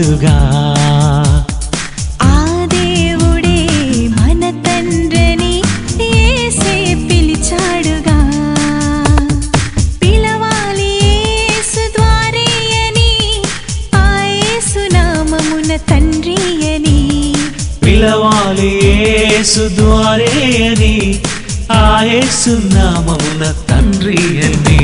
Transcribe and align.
తోడుగా 0.00 0.34
ఆ 2.24 2.36
దేవుడే 2.74 3.56
మన 4.10 4.42
తండ్రిని 4.66 5.50
ఏసే 6.06 6.74
పిలిచాడుగా. 7.08 8.16
పిలవాలి 10.02 10.88
ఏసు 11.48 11.84
ద్వారే 11.96 12.46
అని 12.80 13.10
ఆ 13.94 14.06
ఏసు 14.48 14.84
నామమున 14.96 15.76
తండ్రి 15.90 16.38
అని. 16.74 16.98
పిలవాలి 17.84 18.72
ఏసు 19.38 19.64
నామమున 22.74 23.44
తండ్రి 23.70 24.18
అని. 24.46 24.80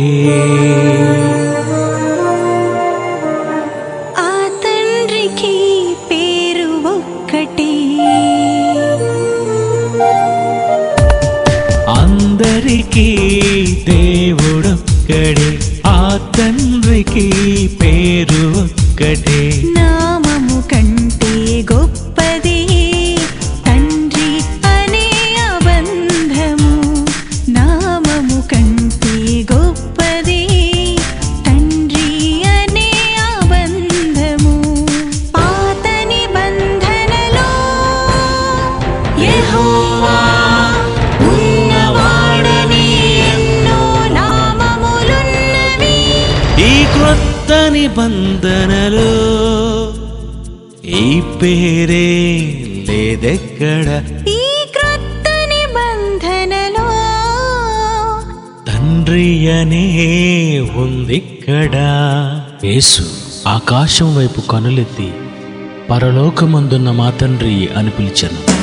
ఆ 4.18 4.48
తండ్రికి 4.64 5.86
పేరు 6.10 6.88
ఒక్కటే. 6.88 7.72
అందరికీ 11.88 13.16
దేవుడొక్కడే. 13.88 15.58
ఆ 15.86 16.18
తండ్రికి 16.38 17.32
పేరు 17.82 18.60
ఒక్కటే. 18.60 19.27
క్రొత్త 46.98 47.52
నిబంధనలో 47.72 49.10
ఈ 50.98 51.22
పేరే 51.42 52.06
లేదెక్కడ? 52.88 53.86
ఈ 54.28 54.42
క్రొత్త 54.76 55.26
నిబంధనలో 55.52 56.88
తండ్రి 58.68 59.50
అనే 59.50 59.86
ఉందిక్కడ. 60.76 61.74
యేసు 62.64 63.04
ఆకాశం 63.48 64.16
వైపు 64.16 64.40
కనులెత్తి 64.40 65.10
పరలోకమందున్న 65.90 66.90
మా 66.90 67.10
తండ్రి 67.10 67.68
అని 67.76 67.90
పిలిచాను. 67.90 68.57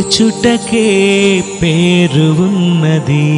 నిన్ను 0.00 0.84
పేరు 1.62 2.26
ఉన్నది. 2.42 3.28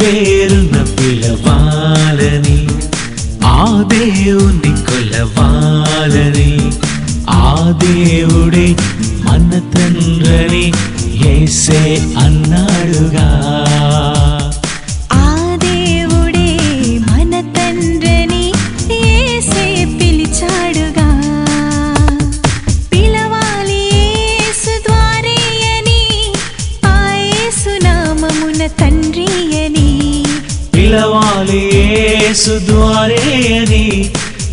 పేరున 0.00 0.84
పిలవాలని 1.00 2.58
ఆ 3.44 3.82
దేవుని 3.88 4.72
కొలవాలని 4.86 6.52
ఆ 7.28 7.72
దేవుడే 7.84 8.68
మన 9.24 9.50
తండ్రని 9.74 10.66
ఏసే 11.28 11.82
అన్నాడుగా. 12.18 13.28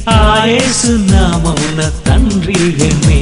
యేసు 0.07 0.13
ద్వారే 0.13 0.27
అని 0.31 0.31
ఆ 0.31 0.35
యేసు 0.45 0.91
నామమున 1.11 1.81
తండ్రి 2.05 2.59
అని 2.81 3.21